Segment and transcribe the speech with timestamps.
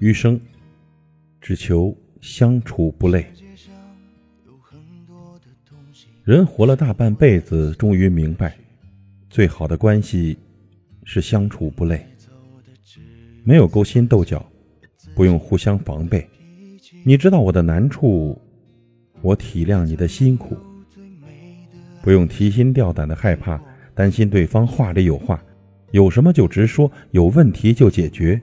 [0.00, 0.40] 余生
[1.42, 3.26] 只求相处不累。
[6.24, 8.56] 人活了大半辈子，终于明白，
[9.28, 10.38] 最好的关系
[11.04, 12.02] 是相处不累，
[13.44, 14.42] 没有勾心斗角，
[15.14, 16.26] 不用互相防备。
[17.04, 18.40] 你知道我的难处，
[19.20, 20.56] 我体谅你的辛苦，
[22.00, 23.62] 不用提心吊胆的害怕，
[23.94, 25.42] 担心对方话里有话，
[25.90, 28.40] 有什么就直说，有问题就解决。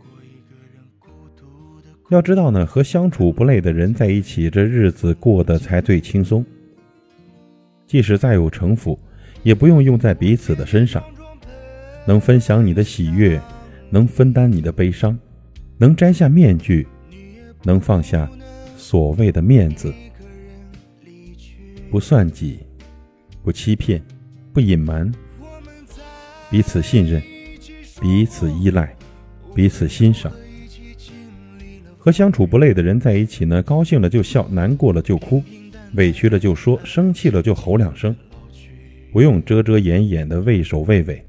[2.09, 6.45] 要知道呢，和相处不累的人在一起，这日子过得才最轻松。
[7.85, 8.97] 即使再有城府，
[9.43, 11.03] 也不用用在彼此的身上。
[12.05, 13.41] 能分享你的喜悦，
[13.89, 15.19] 能分担你的悲伤，
[15.77, 16.87] 能摘下面具，
[17.63, 18.29] 能放下
[18.77, 19.93] 所谓的面子，
[21.91, 22.59] 不算计，
[23.43, 24.01] 不欺骗，
[24.53, 25.11] 不隐瞒，
[26.49, 27.21] 彼此信任，
[27.99, 28.95] 彼此依赖，
[29.53, 30.31] 彼此欣赏。
[32.07, 35.43] 和相处不累的人在一起呢，高兴了就笑，难过了就哭，
[35.95, 38.15] 委屈了就说，生气了就吼两声，
[39.11, 41.21] 不用遮遮掩掩的畏首畏尾，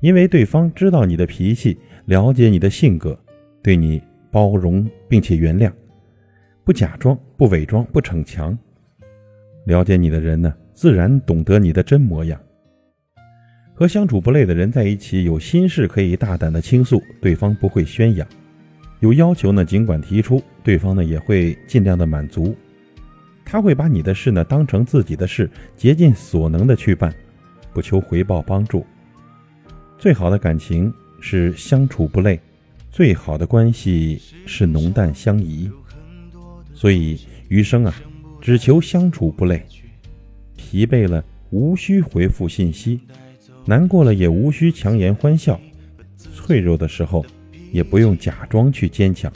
[0.00, 3.16] 因为对方知道你的脾气，了解你的性格，
[3.62, 5.70] 对你包容并且原谅，
[6.64, 8.58] 不假装，不伪装，不逞强。
[9.66, 12.36] 了解你的人呢，自然懂得你的真模样。
[13.72, 18.26] 和相处不累的人在一起，有心事可以大胆的倾诉，对方不会宣扬。
[19.04, 22.56] 有要求呢，尽管提出，对方呢也会尽量的满足。
[23.44, 27.14] 他会把你的事呢当成自己的事，竭尽所能的去办，
[27.74, 28.82] 不求回报帮助。
[29.98, 32.40] 最好的感情是相处不累，
[32.90, 35.70] 最好的关系是浓淡相宜。
[36.72, 37.94] 所以余生啊，
[38.40, 39.62] 只求相处不累。
[40.56, 42.98] 疲惫了无需回复信息，
[43.66, 45.60] 难过了也无需强颜欢笑，
[46.16, 47.22] 脆弱的时候。
[47.74, 49.30] 也不用假装去坚强。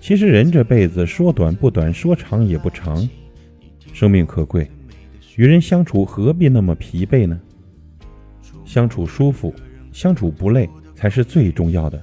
[0.00, 3.06] 其实人这辈子说短不短，说长也不长，
[3.92, 4.70] 生命可贵，
[5.34, 7.40] 与人相处何必那么疲惫呢？
[8.64, 9.52] 相处舒服，
[9.90, 12.00] 相处不累才是最重要的。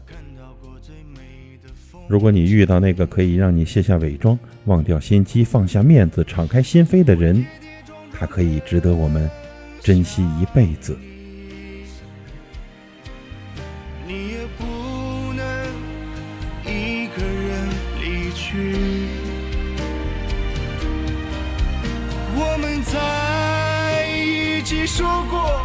[2.10, 7.46] 如果你遇到那个可以让你卸下伪装、忘掉心机、放下面子、敞开心扉的人，
[8.12, 9.30] 他可以值得我们
[9.80, 10.98] 珍惜一辈子。
[24.68, 25.62] 起说过，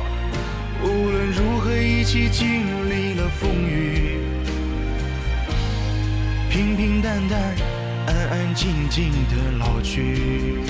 [0.85, 4.21] 无论如何一起经历了风雨，
[6.49, 7.41] 平平淡淡，
[8.07, 10.61] 安安静静的老去。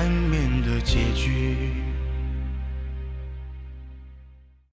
[0.00, 1.89] 难免的结局。